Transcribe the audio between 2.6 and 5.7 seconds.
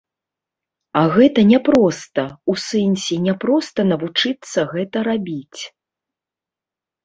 сэнсе няпроста навучыцца гэта рабіць.